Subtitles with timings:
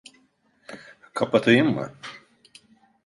[1.13, 1.93] Kapatayım mı?